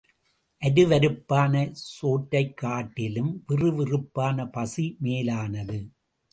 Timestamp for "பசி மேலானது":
4.51-5.79